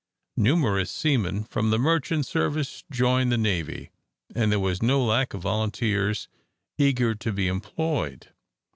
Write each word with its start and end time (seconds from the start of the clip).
Numerous 0.37 0.89
seamen 0.89 1.43
from 1.43 1.69
the 1.69 1.77
merchant 1.77 2.25
service 2.25 2.83
joined 2.89 3.31
the 3.31 3.37
navy, 3.37 3.91
and 4.33 4.51
there 4.51 4.59
was 4.59 4.81
no 4.81 5.05
lack 5.05 5.35
of 5.35 5.41
volunteers 5.43 6.27
eager 6.79 7.13
to 7.13 7.31
be 7.31 7.47
employed. 7.47 8.29